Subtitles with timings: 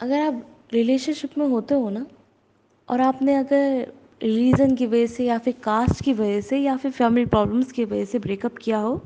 [0.00, 2.06] अगर आप रिलेशनशिप में होते हो ना,
[2.88, 3.92] और आपने अगर
[4.22, 7.84] रीज़न की वजह से या फिर कास्ट की वजह से या फिर फैमिली प्रॉब्लम्स की
[7.84, 9.00] वजह से ब्रेकअप किया हो,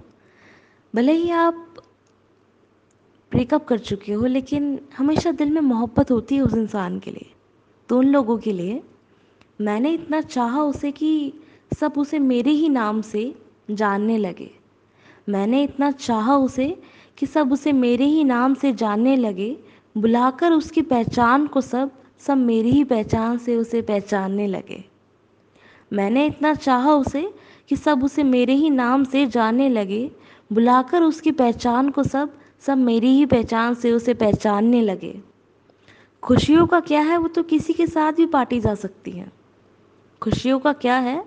[0.95, 1.67] भले ही आप
[3.33, 7.31] ब्रेकअप कर चुके हो, लेकिन हमेशा दिल में मोहब्बत होती है उस इंसान के लिए
[7.89, 8.83] तो उन लोगों के लिए।
[9.61, 11.33] मैंने इतना चाहा उसे कि
[11.81, 13.35] सब उसे मेरे ही नाम से
[13.71, 14.51] जानने लगे।
[15.29, 16.77] मैंने इतना चाहा उसे
[17.19, 19.57] कि सब उसे मेरे ही नाम से जानने लगे
[19.99, 24.85] बुलाकर उसकी पहचान को सब सब मेरी ही पहचान से उसे पहचानने लगे।
[25.93, 27.35] मैंने इतना चाहा उसे
[27.69, 30.11] कि सब उसे मेरे ही नाम से जानने लगे।
[30.53, 35.23] बुलाकर उसकी पहचान को सब सब मेरी ही पहचान से उसे पहचानने लगे।
[36.23, 37.17] खुशियों का क्या है?
[37.17, 39.33] वो तो किसी के साथ भी बांटी जा सकती हैं।
[40.23, 41.21] खुशियों का क्या है?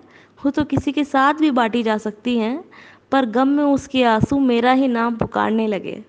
[0.44, 2.64] वो तो किसी के साथ भी बांटी जा सकती हैं,
[3.12, 6.04] पर गम में उसके आँसू मेरा ही नाम पुकारने लगे।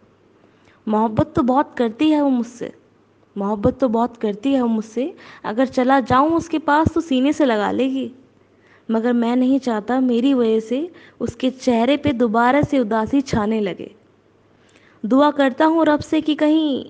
[0.89, 2.71] मोहब्बत तो बहुत करती है वो मुझसे।
[3.37, 7.45] मोहब्बत तो बहुत करती है वो मुझसे। अगर चला जाऊँ उसके पास तो सीने से
[7.45, 8.11] लगा लेगी।
[8.91, 13.91] मगर मैं नहीं चाहता मेरी वजह से उसके चेहरे पे दोबारा से उदासी छाने लगे।
[15.05, 16.85] दुआ करता हूँ रब से कि कहीं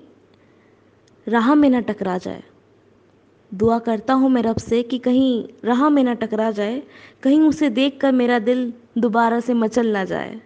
[1.26, 2.42] राह में ना टकरा जाए।
[3.52, 6.82] दुआ करता हूँ मैं रब से कि कहीं राह में ना टकरा जाए।
[7.22, 10.40] कहीं उसे देख कर मेरा दिल दोबारा से मचल ना जाए।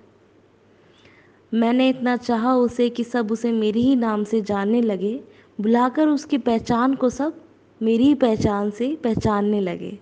[1.54, 5.20] मैंने इतना चाहा उसे कि सब उसे मेरे ही नाम से जानने लगे,
[5.60, 7.40] बुलाकर उसकी पहचान को सब
[7.82, 9.98] मेरी ही पहचान से पहचानने लगे।